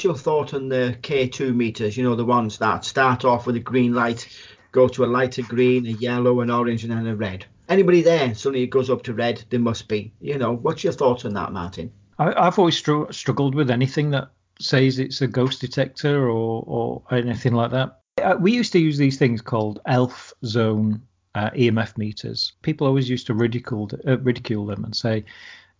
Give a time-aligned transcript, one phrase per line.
[0.00, 1.94] what's your thought on the K2 meters?
[1.94, 4.26] You know, the ones that start off with a green light,
[4.72, 7.44] go to a lighter green, a yellow, an orange, and then a red.
[7.68, 10.10] Anybody there, suddenly it goes up to red, there must be.
[10.22, 11.92] You know, what's your thoughts on that, Martin?
[12.18, 17.02] I, have always str- struggled with anything that says it's a ghost detector or, or
[17.10, 18.00] anything like that.
[18.22, 21.02] Uh, we used to use these things called ELF zone
[21.34, 22.54] uh, EMF meters.
[22.62, 25.26] People always used to ridicule, uh, ridicule them and say,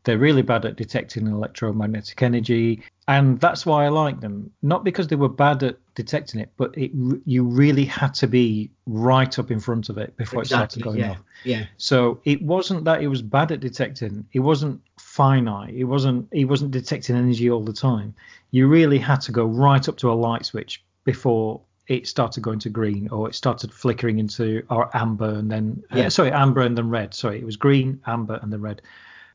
[0.05, 4.51] they're really bad at detecting electromagnetic energy, and that's why I like them.
[4.63, 6.91] Not because they were bad at detecting it, but it
[7.27, 10.83] you really had to be right up in front of it before exactly, it started
[10.83, 11.23] going yeah, off.
[11.45, 11.67] Yeah.
[11.77, 14.27] So it wasn't that it was bad at detecting.
[14.33, 15.75] It wasn't finite.
[15.75, 16.29] It wasn't.
[16.31, 18.15] It wasn't detecting energy all the time.
[18.53, 22.61] You really had to go right up to a light switch before it started going
[22.61, 26.07] to green or it started flickering into or amber and then uh, yeah.
[26.07, 28.81] Uh, sorry amber and then red sorry it was green amber and then red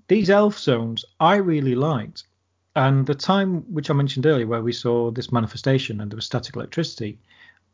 [0.07, 2.23] these elf zones I really liked.
[2.75, 6.25] And the time which I mentioned earlier, where we saw this manifestation and there was
[6.25, 7.17] static electricity,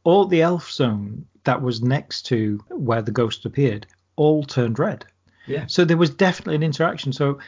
[0.04, 5.06] all the elf zone that was next to where the ghost appeared all turned red.
[5.48, 5.66] Yeah.
[5.66, 7.12] So there was definitely an interaction.
[7.14, 7.40] So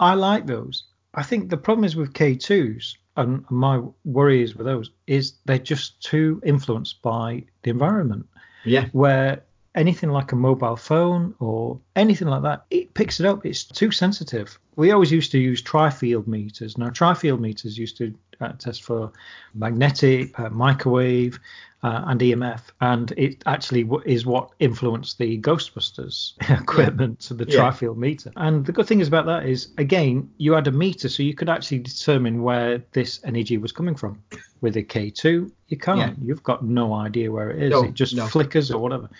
[0.00, 0.84] I like those.
[1.14, 5.58] I think the problem is with K2s, and my worry is with those, is they're
[5.58, 8.26] just too influenced by the environment.
[8.64, 8.88] Yeah.
[8.92, 9.42] Where
[9.74, 13.44] anything like a mobile phone or anything like that, it picks it up.
[13.44, 14.58] It's too sensitive.
[14.76, 16.78] We always used to use tri-field meters.
[16.78, 19.12] Now, tri-field meters used to uh, test for
[19.54, 21.38] magnetic, uh, microwave,
[21.84, 27.36] uh, and EMF, and it actually w- is what influenced the Ghostbusters equipment, yeah.
[27.36, 28.00] the tri-field yeah.
[28.00, 28.32] meter.
[28.36, 31.34] And the good thing is about that is, again, you had a meter, so you
[31.34, 34.22] could actually determine where this energy was coming from.
[34.62, 35.98] With a K2, you can't.
[35.98, 36.14] Yeah.
[36.22, 37.70] You've got no idea where it is.
[37.70, 38.26] No, it just no.
[38.28, 39.10] flickers or whatever.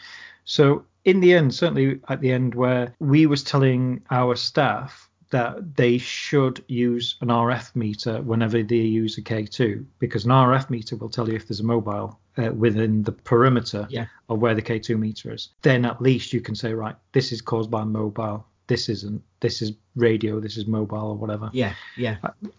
[0.45, 5.77] So in the end, certainly at the end where we was telling our staff that
[5.77, 10.97] they should use an RF meter whenever they use a K2 because an RF meter
[10.97, 14.07] will tell you if there's a mobile uh, within the perimeter yeah.
[14.29, 15.49] of where the K2 meter is.
[15.63, 18.47] Then at least you can say, right, this is caused by mobile.
[18.67, 19.23] This isn't.
[19.41, 20.41] This is radio.
[20.41, 21.51] This is mobile or whatever.
[21.53, 22.17] Yeah, yeah.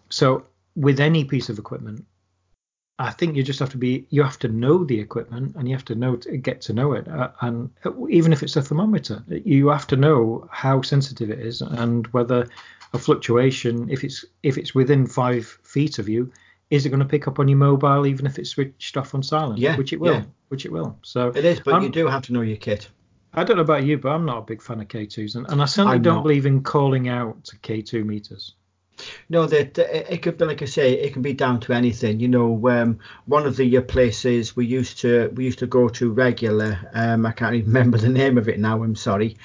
[0.08, 2.04] So with any piece of equipment,
[2.98, 5.74] I think you just have to be you have to know the equipment and you
[5.74, 7.06] have to know to get to know it.
[7.08, 7.70] Uh, and
[8.08, 12.48] even if it's a thermometer you have to know how sensitive it is and whether
[12.94, 16.32] a fluctuation if it's if it's within five feet of you
[16.70, 19.22] is it going to pick up on your mobile even if it's switched off on
[19.22, 19.58] silent?
[19.58, 20.24] Yeah which it will yeah.
[20.48, 20.98] which it will.
[21.02, 22.88] So it is but I'm, you do have to know your kit.
[23.34, 25.60] I don't know about you but I'm not a big fan of K2s and, and
[25.60, 26.22] I certainly I'm don't not.
[26.22, 28.54] believe in calling out to K2 meters
[29.28, 32.20] no, that it could be like I say, it can be down to anything.
[32.20, 35.88] You know, um, one of the uh, places we used to we used to go
[35.88, 36.78] to regular.
[36.94, 38.82] Um, I can't even remember the name of it now.
[38.82, 39.36] I'm sorry.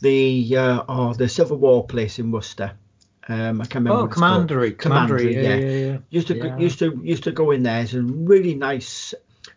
[0.00, 2.72] The uh, oh, the Civil War place in Worcester.
[3.26, 4.02] Um, I can't remember.
[4.02, 5.98] Oh, Commandery, Commandery, yeah, yeah, yeah, yeah.
[6.10, 7.82] Used to used to used to go in there.
[7.82, 9.14] It's a really nice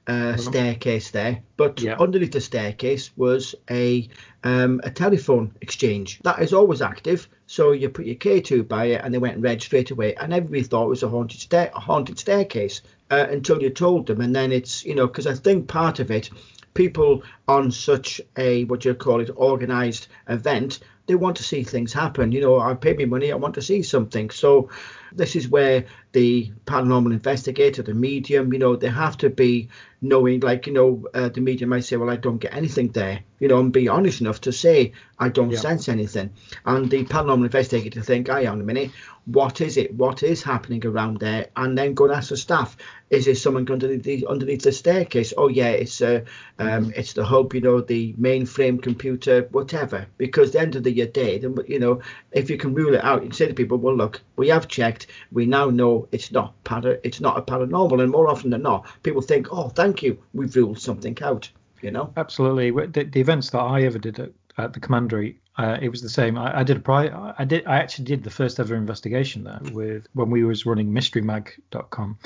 [0.07, 1.97] uh, staircase there, but Yeah.
[2.00, 4.07] underneath the staircase was a
[4.44, 7.28] um, a telephone exchange that is always active.
[7.47, 10.63] So you put your K2 by it, and they went red straight away, and everybody
[10.63, 12.81] thought it was a haunted stair a haunted staircase
[13.12, 16.09] uh, until you told them, and then it's you know because I think part of
[16.12, 16.29] it,
[16.74, 21.94] people on such a what you call it organized event, they want to see things
[21.94, 22.31] happen.
[22.31, 24.29] You know, I pay me money, I want to see something.
[24.29, 24.69] So
[25.13, 29.69] this is where the paranormal investigator, the medium, you know, they have to be
[30.01, 33.19] knowing, like, you know, uh, the medium might say, well, I don't get anything there,
[33.40, 35.59] you know, and be honest enough to say, I don't Yeah.
[35.59, 36.31] sense anything.
[36.66, 38.91] And the paranormal investigator think, hang on a minute,
[39.25, 39.94] what is it?
[39.94, 41.47] What is happening around there?
[41.56, 42.78] And then go and ask the staff,
[43.09, 45.34] is there someone underneath the, underneath the staircase?
[45.38, 46.22] Oh, yeah, it's uh,
[46.59, 50.07] um, it's the hub, you know, the mainframe computer, whatever.
[50.18, 52.01] Because at the end of the day, then, you know,
[52.31, 54.68] if you can rule it out, you can say to people, well, look, we have
[54.68, 54.97] checked.
[55.31, 58.02] We now know it's not para, it's not a paranormal.
[58.02, 61.50] And more often than not, people think, oh, thank you, we've ruled something out,
[61.81, 62.12] you know?
[62.18, 62.72] Absolutely.
[62.72, 66.10] The, the events that I ever did at, at the commandery, uh, it was the
[66.10, 66.38] same.
[66.38, 67.66] I, I did a pri- I did.
[67.66, 72.18] I actually did the first ever investigation there with when we was running mysterymag.com.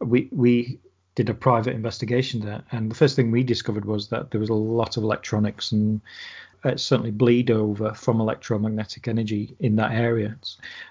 [0.00, 0.78] We we
[1.14, 4.50] did a private investigation there, and the first thing we discovered was that there was
[4.50, 6.00] a lot of electronics and
[6.64, 10.36] uh, certainly bleed over from electromagnetic energy in that area.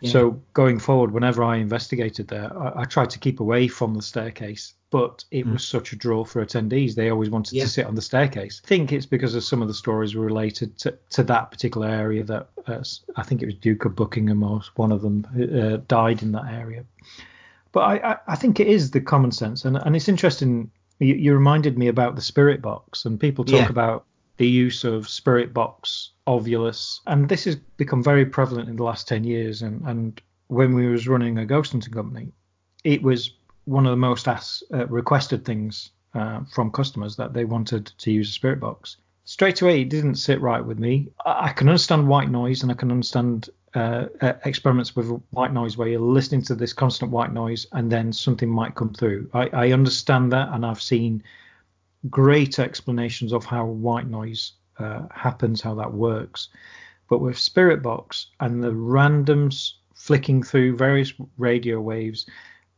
[0.02, 0.12] Yeah.
[0.12, 4.02] So going forward, whenever I investigated there, I, I tried to keep away from the
[4.02, 6.96] staircase, but it was such a draw for attendees.
[6.96, 7.66] They always wanted Yeah.
[7.66, 8.62] to sit on the staircase.
[8.66, 11.88] I think it's because of some of the stories were related to, to that particular
[11.88, 12.84] area that uh,
[13.16, 16.46] I think it was Duke of Buckingham or one of them uh, died in that
[16.52, 16.84] area.
[17.72, 20.72] But I, I, I think it is the common sense, and, and it's interesting.
[20.98, 23.70] You, you reminded me about the spirit box, and people talk Yeah.
[23.70, 24.06] about
[24.40, 29.08] the use of spirit box, Ovilus, and this has become very prevalent in the last
[29.08, 29.62] ten years.
[29.62, 32.32] And, and when we was running a ghost hunting company,
[32.84, 33.32] it was
[33.66, 38.12] one of the most asked, uh, requested things uh, from customers that they wanted to
[38.12, 38.98] use a spirit box.
[39.26, 41.10] Straight away, it didn't sit right with me.
[41.26, 45.54] I, I can understand white noise and I can understand uh, uh, experiments with white
[45.54, 49.30] noise where you're listening to this constant white noise and then something might come through.
[49.34, 51.24] I, I understand that and I've seen
[52.10, 56.50] great explanations of how white noise uh, happens, how that works.
[57.10, 62.26] But with Spirit Box and the randoms flicking through various radio waves,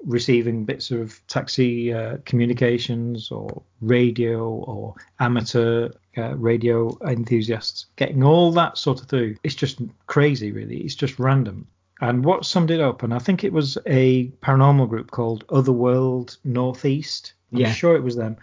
[0.04, 8.52] receiving bits of taxi uh, communications or radio or amateur uh, radio enthusiasts getting all
[8.52, 9.36] that sort of through.
[9.44, 10.78] It's just crazy, really.
[10.78, 11.68] It's just random.
[12.02, 16.38] And what summed it up, and I think it was a paranormal group called Otherworld
[16.44, 17.34] Northeast.
[17.54, 17.72] I'm Yeah.
[17.72, 18.38] sure it was them.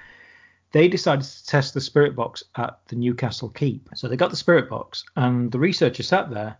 [0.72, 3.88] They decided to test the spirit box at the Newcastle Keep.
[3.94, 6.58] So they got the spirit box, and the researcher sat there,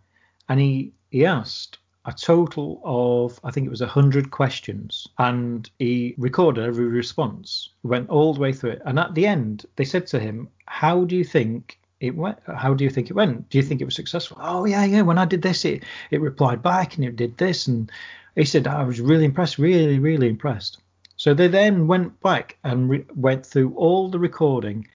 [0.48, 6.14] and he he asked a total of I think it was hundred questions, and he
[6.16, 7.70] recorded every response.
[7.82, 11.04] Went all the way through it, and at the end they said to him, "How
[11.04, 12.38] do you think?" It went.
[12.46, 13.50] How do you think it went?
[13.50, 14.38] Do you think it was successful?
[14.40, 15.02] Oh yeah, yeah.
[15.02, 17.90] When I did this, it it replied back and it did this, and
[18.36, 20.78] he said I was really impressed, really, really impressed.
[21.18, 24.86] So they then went back and re- went through all the recording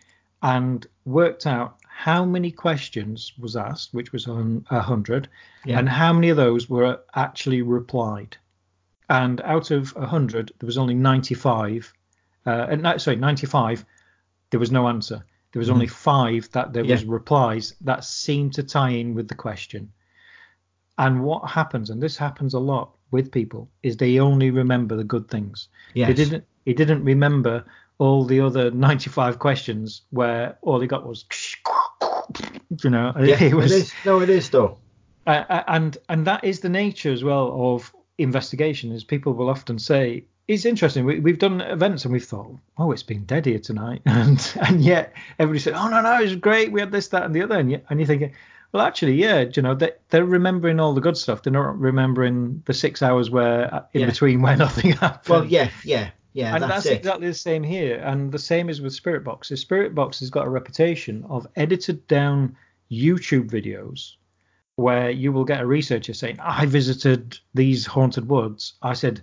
[0.42, 5.28] and worked out how many questions was asked, which was on a hundred,
[5.66, 5.78] Yeah.
[5.80, 8.38] and how many of those were actually replied.
[9.10, 11.94] And out of a hundred, there was only 95.
[12.46, 13.86] Uh, and sorry, 95.
[14.50, 15.26] There was no answer.
[15.52, 17.12] There was only five that there was Mm-hmm.
[17.12, 19.92] Replies that seemed to tie in with the question.
[20.98, 25.04] And what happens, and this happens a lot with people, is they only remember the
[25.04, 25.68] good things.
[25.94, 26.08] Yes.
[26.10, 26.46] They didn't.
[26.66, 27.66] He didn't remember
[27.98, 31.26] all the other 95 questions where all he got was,
[32.84, 33.94] you know, Yeah, it was, it is.
[34.06, 34.78] No, it is though.
[35.28, 38.92] uh, and and that is the nature as well of investigation.
[38.92, 41.06] Is people will often say it's interesting.
[41.06, 44.82] We, we've done events and we've thought, oh, it's been dead here tonight, and and
[44.82, 46.72] yet everybody said, oh no no, it was great.
[46.72, 48.34] We had this that and the other, and, you, and you're thinking.
[48.74, 51.44] Well, actually, yeah, you know, they, they're remembering all the good stuff.
[51.44, 54.08] They're not remembering the six hours where uh, in Yeah.
[54.08, 56.56] between where nothing happened Well, yeah, yeah, yeah.
[56.56, 57.98] and that's, that's, exactly the same here.
[58.04, 59.50] And the same is with Spirit Box.
[59.50, 62.58] Spirit Box has got a reputation of edited down
[62.92, 64.14] YouTube videos
[64.76, 68.74] where you will get a researcher saying, I visited these haunted woods.
[68.82, 69.22] I said,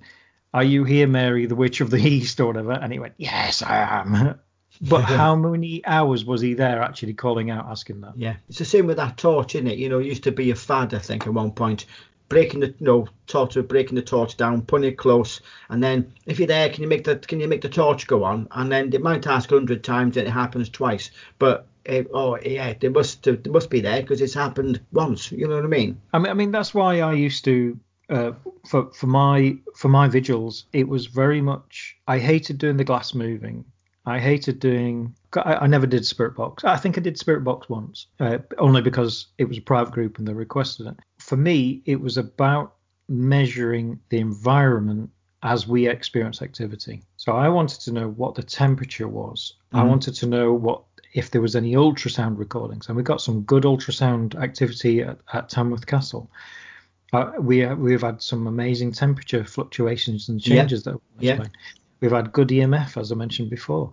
[0.55, 2.73] Are you here, Mary, the Witch of the East, or whatever?
[2.75, 4.39] And he went, Yes, I am.
[4.81, 8.17] But how many hours was he there actually calling out, asking that?
[8.17, 9.79] Yeah, it's the same with that torch, isn't it?
[9.79, 11.85] You know, it used to be a fad, I think, at one point.
[12.31, 16.39] Breaking the you know, torch, breaking the torch down, putting it close, and then if
[16.39, 18.47] you're there, can you make the can you make the torch go on?
[18.53, 21.11] And then they might ask a hundred times, and it happens twice.
[21.41, 25.33] But eh, oh yeah, they must they must be there because it's happened once.
[25.33, 26.01] You know what I mean?
[26.13, 27.77] I mean, I mean that's why I used to
[28.09, 28.33] uh,
[28.65, 30.67] for for my for my vigils.
[30.73, 33.65] It was very much I hated doing the glass moving.
[34.07, 35.15] I hated doing.
[35.35, 36.65] I, I never did Spirit Box.
[36.65, 40.19] I think I did Spirit Box once, uh, only because it was a private group
[40.19, 40.97] and they requested it.
[41.19, 42.75] For me, it was about
[43.09, 45.11] measuring the environment
[45.43, 47.03] as we experience activity.
[47.17, 49.55] So I wanted to know what the temperature was.
[49.73, 49.89] I Mhm.
[49.89, 53.65] wanted to know what if there was any ultrasound recordings, and we got some good
[53.65, 56.31] ultrasound activity at, at Tamworth Castle.
[57.13, 60.61] Uh, we we've had some amazing temperature fluctuations and Yeah.
[60.63, 61.47] changes that Yeah.
[62.01, 63.93] We've had good EMF, as I mentioned before.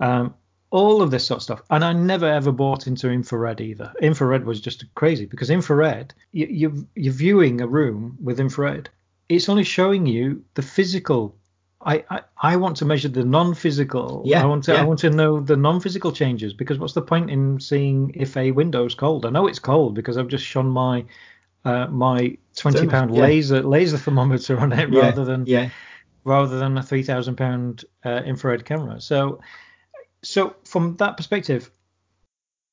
[0.00, 0.34] Um,
[0.74, 1.62] all of this sort of stuff.
[1.70, 3.92] And I never ever bought into infrared either.
[4.02, 8.90] Infrared was just crazy because infrared, you, you, you're viewing a room with infrared.
[9.28, 11.36] It's only showing you the physical.
[11.80, 14.22] I, I, I want to measure the non-physical.
[14.24, 14.80] Yeah, I want to yeah.
[14.80, 18.50] I want to know the non-physical changes because what's the point in seeing if a
[18.50, 19.26] window's cold?
[19.26, 21.04] I know it's cold because I've just shone my
[21.64, 23.22] uh, my twenty pound yeah.
[23.22, 25.70] laser laser thermometer on it rather than yeah,
[26.24, 29.00] rather than a three thousand pound uh, infrared camera.
[29.00, 29.40] So,
[30.22, 31.70] so from that perspective,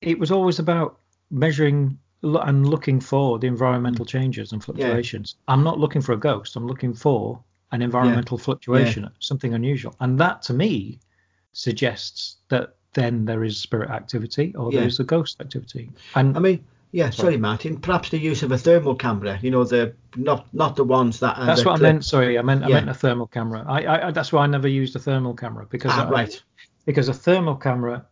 [0.02, 5.36] it was always about measuring and looking for the environmental changes and fluctuations.
[5.48, 6.56] I'm not looking for a ghost.
[6.56, 11.00] I'm looking for an environmental fluctuation, something unusual, and that to me
[11.54, 14.88] suggests that then there is spirit activity or there Yeah.
[14.88, 15.90] is a ghost activity.
[16.16, 17.10] And I mean, yeah.
[17.10, 17.38] Sorry.
[17.38, 17.78] Martin.
[17.80, 19.40] Perhaps the use of a thermal camera.
[19.42, 21.38] You know, the not not the ones that.
[21.38, 22.06] Are that's what I meant.
[22.06, 22.76] Sorry, I meant I Yeah.
[22.76, 23.64] meant a thermal camera.
[23.68, 26.44] I, I I- that's why I never used a thermal camera because Ah, I, right.
[26.86, 28.06] because a thermal camera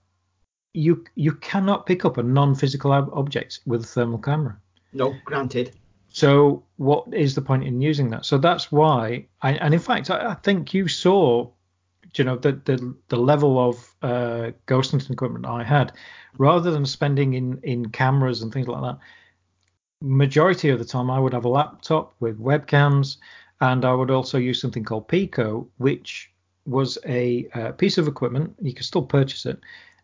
[0.74, 4.56] you you cannot pick up a non-physical ob- object with a thermal camera
[4.94, 5.72] No, granted.
[6.10, 10.12] so what is the point in using that so that's why I, and in fact
[10.12, 11.50] I, I think you saw
[12.16, 15.94] you know the the, the level of uh, ghost hunting equipment I had
[16.38, 18.98] rather than spending in in cameras and things like that
[20.02, 23.18] majority of the time I would have a laptop with webcams
[23.62, 26.32] and I would also use something called Pico, which
[26.66, 28.56] was a uh, piece of equipment.
[28.62, 29.60] You can still purchase it,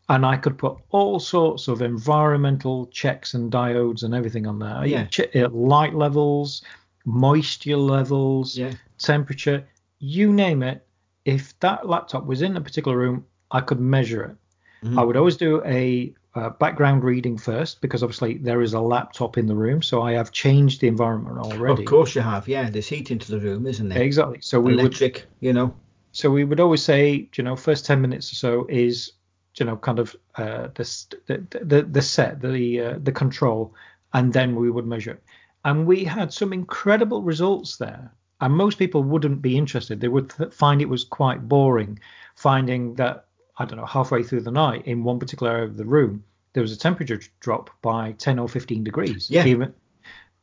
[0.09, 4.85] and I could put all sorts of environmental checks and diodes and everything on there.
[4.85, 5.07] Yeah.
[5.35, 6.63] uh, light levels,
[7.05, 8.73] moisture levels, Yeah.
[8.97, 9.65] temperature,
[9.99, 10.84] you name it.
[11.25, 14.87] If that laptop was in a particular room, I could measure it.
[14.87, 14.99] Mhm.
[14.99, 19.37] I would always do a uh, background reading first because obviously there is a laptop
[19.37, 21.83] in the room, so I have changed the environment already.
[21.83, 22.47] Of course you have.
[22.47, 24.01] Yeah, there's heat into the room, isn't there?
[24.01, 24.39] Exactly.
[24.41, 24.99] So we would
[25.39, 25.73] you know.
[26.11, 29.13] so we would always say, you know, first ten minutes or so is,
[29.57, 33.73] you know, kind of uh, the the, the the set, the uh, the control,
[34.13, 35.23] and then we would measure it.
[35.63, 38.11] And we had some incredible results there.
[38.41, 40.01] And most people wouldn't be interested.
[40.01, 41.99] They would th- find it was quite boring,
[42.35, 43.27] finding that
[43.57, 46.23] I don't know halfway through the night in one particular area of the room
[46.55, 49.29] there was a temperature drop by 10 or 15 degrees.
[49.29, 49.45] Yeah.
[49.45, 49.73] Even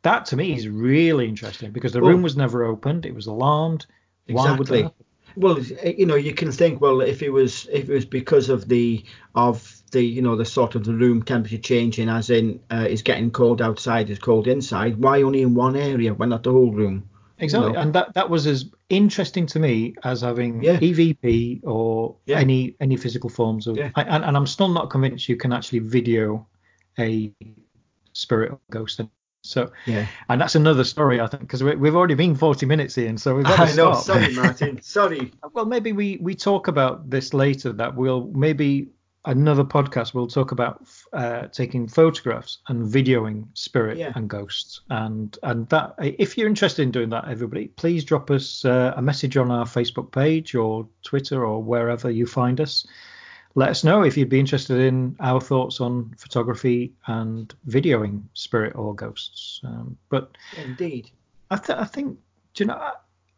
[0.03, 3.07] that to me is really interesting because the Well- room was never opened.
[3.07, 3.87] It was alarmed.
[4.29, 5.07] Why would that Exactly.
[5.35, 8.69] Well, you know, you can think, well, if it was if it was because of
[8.69, 9.03] the
[9.35, 13.01] of the you know the sort of the room temperature changing, as in uh, it's
[13.01, 14.99] getting cold outside, it's cold inside.
[14.99, 16.13] Why only in one area?
[16.13, 17.09] Why not the whole room?
[17.43, 17.79] Exactly, know.
[17.81, 20.79] and that that was as interesting to me as having Yeah.
[20.79, 22.39] EVP or Yeah.
[22.39, 23.77] any any physical forms of.
[23.77, 23.91] Yeah.
[23.97, 26.47] I, and, and I'm still not convinced you can actually video
[26.99, 27.33] a
[28.13, 29.01] spirit or ghost.
[29.45, 30.07] So, Yeah.
[30.29, 33.35] and that's another story I think because we, we've already been 40 minutes in, so
[33.35, 33.93] we've got to I know.
[33.95, 34.05] stop.
[34.05, 34.81] Sorry, Martin.
[34.83, 35.33] Sorry.
[35.53, 37.73] Well, maybe we we talk about this later.
[37.73, 38.89] That we'll maybe
[39.27, 44.13] another podcast we'll talk about uh, taking photographs and videoing spirit Yeah.
[44.17, 48.65] and ghosts and and that if you're interested in doing that everybody please drop us
[48.65, 52.85] uh, a message on our facebook page or twitter or wherever you find us
[53.55, 58.75] let us know if you'd be interested in our thoughts on photography and videoing spirit
[58.75, 61.11] or ghosts um, but Indeed.
[61.51, 62.19] I, th- I think
[62.55, 62.91] do you know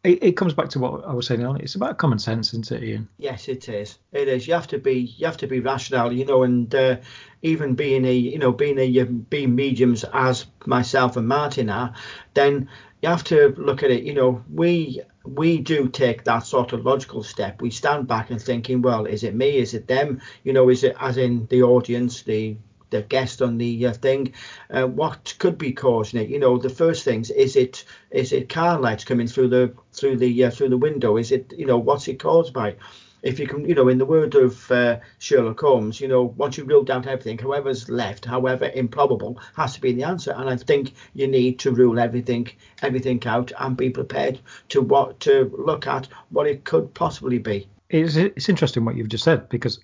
[0.05, 1.63] it, it comes back to what I was saying earlier.
[1.63, 3.09] It's about common sense, isn't it, Ian?
[3.17, 3.97] Yes, it is.
[4.11, 4.47] It is.
[4.47, 5.13] You have to be.
[5.17, 6.97] You have to be rational, you know, and uh,
[7.41, 11.93] even being a, you know, being a um, being mediums as myself and Martin are,
[12.33, 12.69] then
[13.01, 14.03] you have to look at it.
[14.03, 17.61] You know, we we do take that sort of logical step.
[17.61, 19.57] We stand back and thinking, well, is it me?
[19.57, 20.21] Is it them?
[20.43, 22.57] You know, is it as in the audience, the
[22.95, 24.33] the guest on the uh, thing,
[24.69, 26.29] uh, what could be causing it?
[26.29, 30.17] You know, the first things is it is it car lights coming through the through
[30.17, 31.17] the uh, through the window?
[31.17, 32.75] Is it you know what's it caused by?
[33.21, 36.57] If you can, you know, in the word of uh, Sherlock Holmes, you know, once
[36.57, 40.31] you've ruled out everything, however's left, however improbable, has to be the answer.
[40.37, 42.47] And I think you need to rule everything,
[42.83, 47.67] everything out, and be prepared to what to look at what it could possibly be.
[47.89, 49.79] It's it's interesting what you've just said because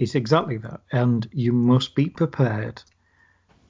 [0.00, 2.82] it's exactly that, and you must be prepared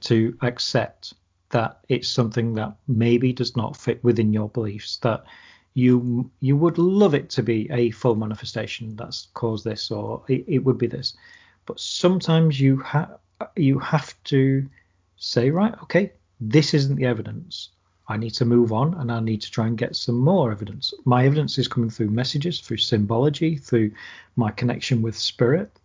[0.03, 1.13] to accept
[1.51, 4.99] that it's something that maybe does not fit within your beliefs.
[4.99, 5.25] That
[5.75, 10.45] you you would love it to be a full manifestation that's caused this, or it,
[10.47, 11.15] it would be this,
[11.67, 13.19] but sometimes you have
[13.57, 14.65] you have to
[15.17, 17.71] say right, okay, this isn't the evidence.
[18.07, 20.95] I need to move on and I need to try and get some more evidence.
[21.05, 23.91] My evidence is coming through messages, through symbology, through
[24.37, 25.80] my connection with spirit.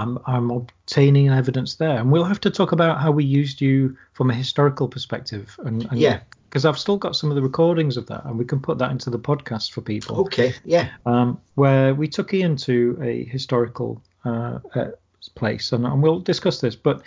[0.00, 1.98] I'm, I'm obtaining evidence there.
[1.98, 5.58] And we'll have to talk about how we used you from a historical perspective.
[5.64, 6.20] And, and Yeah.
[6.48, 8.90] Because I've still got some of the recordings of that and we can put that
[8.90, 14.02] into the podcast for people Okay, yeah, um, where we took Ian to a historical
[14.24, 14.90] uh, uh,
[15.36, 16.74] place, and, and we'll discuss this.
[16.74, 17.02] But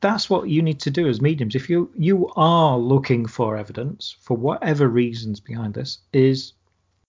[0.00, 1.54] that's what you need to do as mediums.
[1.54, 6.52] If you you are looking for evidence for whatever reasons behind this, is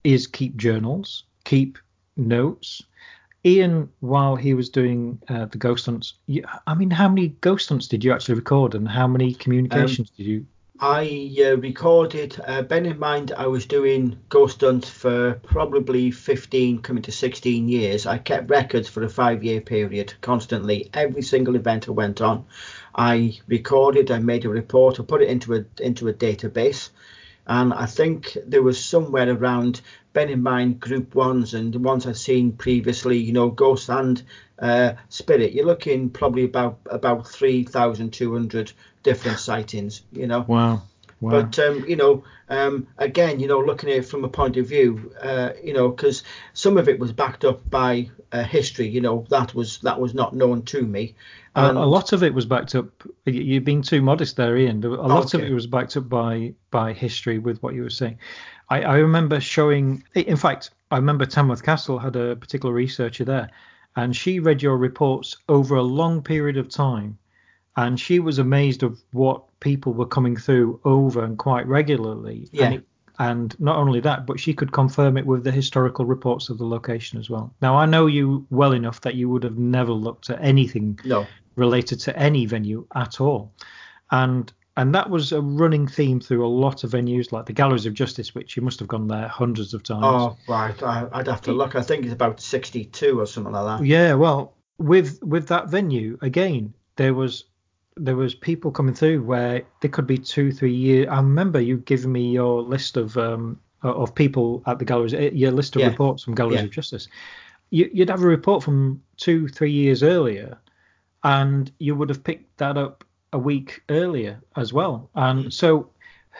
[0.04, 1.78] is keep journals, keep
[2.16, 2.82] notes.
[3.44, 7.68] Ian, while he was doing uh, the ghost hunts, you, I mean, how many ghost
[7.68, 10.46] hunts did you actually record, and how many communications did you?
[10.80, 12.40] I uh, recorded.
[12.46, 17.68] Uh, bear in mind, I was doing ghost hunts for probably 15, coming to 16
[17.68, 18.06] years.
[18.06, 20.88] I kept records for a five-year period, constantly.
[20.94, 22.46] Every single event I went on,
[22.94, 24.12] I recorded.
[24.12, 25.00] I made a report.
[25.00, 26.90] I put it into a into a database,
[27.48, 29.80] and I think there was somewhere around.
[30.12, 33.18] Bear in mind, group ones and the ones I've seen previously.
[33.18, 34.22] You know, ghost and
[34.58, 35.52] uh, spirit.
[35.52, 40.02] You're looking probably about about 3,200 different sightings.
[40.12, 40.44] You know.
[40.46, 40.82] Wow,
[41.20, 41.30] wow.
[41.42, 44.66] But um, you know, um, again, you know, looking at it from a point of
[44.66, 46.22] view, uh, you know, because
[46.54, 48.86] some of it was backed up by uh, history.
[48.88, 51.14] You know, that was that was not known to me.
[51.54, 52.86] A, a lot of it was backed up.
[53.24, 54.84] you- You're being too modest there, Ian.
[54.84, 58.18] A lot of it was backed up by by history with what you were saying.
[58.70, 60.04] I, I remember showing.
[60.14, 63.48] In fact, I remember Tamworth Castle had a particular researcher there,
[63.96, 67.18] and she read your reports over a long period of time,
[67.78, 72.48] and she was amazed of what people were coming through over and quite regularly.
[72.52, 72.64] Yeah.
[72.66, 72.84] And it,
[73.20, 76.66] And not only that, but she could confirm it with the historical reports of the
[76.66, 77.52] location as well.
[77.62, 81.26] Now, I know you well enough that you would have never looked at anything No.
[81.56, 83.52] related to any venue at all.
[84.10, 87.86] And and that was a running theme through a lot of venues, like the Galleries
[87.86, 90.04] of Justice, which you must have gone there hundreds of times.
[90.04, 90.80] Oh, right.
[90.82, 91.74] I, I'd have to look.
[91.74, 93.84] I think it's about 62 or something like that.
[93.84, 97.44] Yeah, well, with with that venue again, there was
[97.98, 101.08] there was people coming through where there could be two, three years.
[101.10, 105.30] I remember you giving me your list of um of people at the galleries, eh,
[105.32, 105.88] your list of Yeah.
[105.90, 106.64] reports from Galleries Yeah.
[106.66, 107.08] of Justice.
[107.70, 110.58] You, you'd have a report from two, three years earlier,
[111.22, 115.10] and you would have picked that up a week earlier as well.
[115.14, 115.90] And so,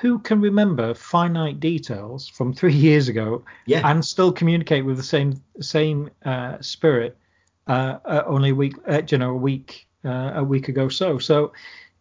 [0.00, 3.88] who can remember finite details from three years ago Yeah.
[3.88, 7.16] and still communicate with the same same uh, spirit
[7.66, 10.88] uh, uh, only a week, uh, you know, a week uh, a week ago.
[10.88, 11.52] So, so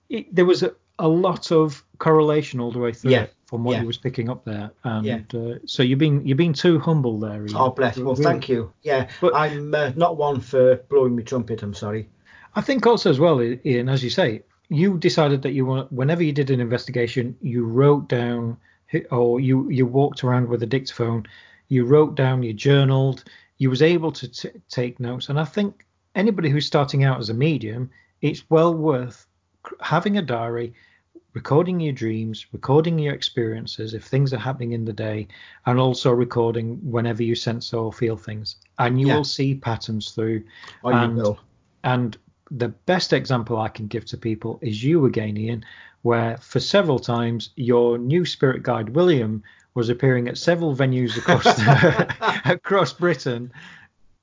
[0.10, 3.28] it, there was a, a lot of correlation all the way through Yeah.
[3.46, 3.82] from what Yeah.
[3.82, 5.20] you was picking up there, and Yeah.
[5.34, 7.46] uh, so you've been you've been too humble there.
[7.46, 7.56] Ian.
[7.56, 7.98] Oh, bless.
[7.98, 8.24] Well, Really.
[8.24, 8.72] thank you.
[8.84, 9.10] Yeah.
[9.22, 11.62] But- I'm uh, not one for blowing my trumpet.
[11.64, 12.10] I'm sorry.
[12.56, 16.24] I think also as well, Ian, as you say, you decided that you want whenever
[16.24, 18.58] you did an investigation, you wrote down
[19.12, 21.26] or you you walked around with a dictaphone,
[21.68, 23.24] you wrote down, you journaled,
[23.60, 25.86] you was able to t- take notes, and I think
[26.18, 27.90] anybody who's starting out as a medium,
[28.22, 29.26] it's well worth
[29.82, 30.74] having a diary,
[31.34, 35.28] recording your dreams, recording your experiences if things are happening in the day,
[35.68, 39.18] and also recording whenever you sense or feel things, and you Yeah.
[39.18, 40.44] will see patterns through.
[40.84, 41.40] Oh, you And- will.
[41.84, 42.18] And
[42.50, 45.64] the best example I can give to people is you again, Ian,
[46.02, 49.44] where for several times your new spirit guide William
[49.76, 51.46] was appearing at several venues across
[52.46, 53.52] across Britain.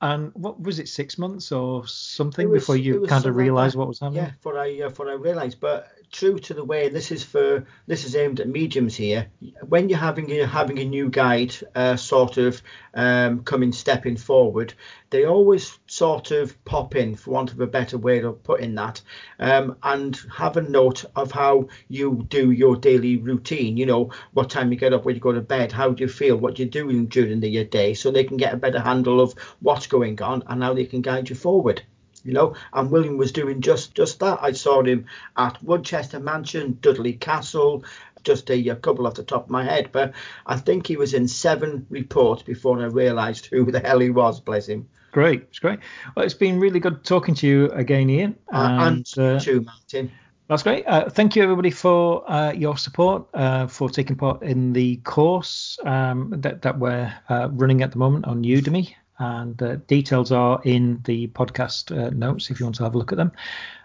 [0.01, 3.87] And what was it, six months or something was- before you kind of realised what
[3.87, 4.23] was happening?
[4.25, 7.65] Yeah, for I uh, for I realised, but true to the way this is for
[7.87, 9.27] this is aimed at mediums here.
[9.67, 12.61] When you're having a, having a new guide, uh, sort of
[12.93, 14.73] um, coming stepping forward,
[15.09, 19.01] they always sort of pop in, for want of a better way of putting that,
[19.39, 23.75] um, and have a note of how you do your daily routine.
[23.75, 26.07] You know, what time you get up, when you go to bed, how do you
[26.07, 29.19] feel, what you're doing during the your day, so they can get a better handle
[29.19, 31.83] of what's going on and how they can guide you forward
[32.25, 35.05] you know and william was doing just just that i saw him
[35.37, 37.83] at woodchester mansion dudley castle
[38.23, 40.11] just a, a couple off the top of my head but
[40.47, 44.39] i think he was in seven reports before i realized who the hell he was
[44.41, 45.79] bless him Great, it's great.
[46.13, 48.35] Well, it's been really good talking to you again, Ian.
[48.51, 50.11] uh, and uh, too martin
[50.47, 50.85] That's great.
[50.85, 55.79] Uh, thank you, everybody, for uh, your support, uh, for taking part in the course
[55.85, 58.93] um, that, that we're uh, running at the moment on Udemy.
[59.19, 62.97] And uh, details are in the podcast uh, notes if you want to have a
[62.97, 63.31] look at them.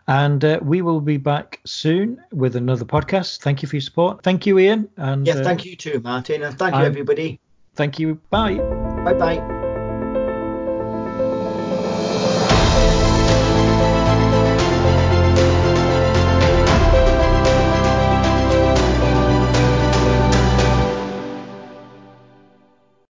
[0.08, 3.40] And uh, we will be back soon with another podcast.
[3.40, 4.22] Thank you for your support.
[4.24, 4.88] Thank you, Ian.
[4.96, 7.38] And yeah uh, thank you too martin and thank you everybody
[7.76, 8.16] Thank you.
[8.30, 8.58] Bye.
[9.04, 9.59] bye bye